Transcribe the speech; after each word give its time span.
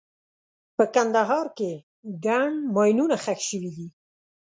په 0.75 0.83
کندهار 0.95 1.47
کې 1.57 1.71
ګڼ 2.25 2.49
ماینونه 2.75 3.15
ښخ 3.23 3.39
شوي 3.49 3.71
دي. 3.77 3.87